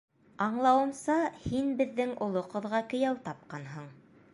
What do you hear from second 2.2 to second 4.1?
оло ҡыҙға кейәү тапҡанһың.